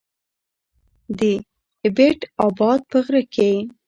[1.17, 1.19] د
[1.83, 3.51] ايبټ اباد په غره کې